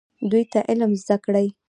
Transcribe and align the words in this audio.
دوی 0.29 0.43
ته 0.51 0.59
علم 0.69 0.91
زده 1.03 1.17
کړئ 1.25 1.47